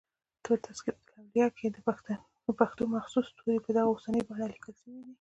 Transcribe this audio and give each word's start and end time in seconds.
په" 0.43 0.51
تذکرة 0.65 0.97
الاولیاء" 1.03 1.49
کښي 1.53 1.67
دپښتو 2.45 2.83
مخصوص 2.95 3.27
توري 3.37 3.57
په 3.65 3.69
دغه 3.75 3.87
اوسنۍ 3.91 4.21
بڼه 4.27 4.45
لیکل 4.53 4.73
سوي 4.81 4.97
دي. 5.03 5.09